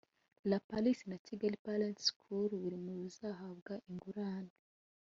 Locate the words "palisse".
0.69-1.05